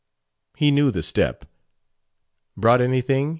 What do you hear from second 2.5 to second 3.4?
"Brought anything?"